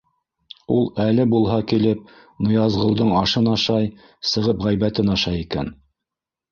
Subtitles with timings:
[0.75, 2.01] Ул әле булһа килеп
[2.47, 3.89] Ныязғолдоң ашын ашай,
[4.33, 5.75] сығып ғәйбәтен ашай икән.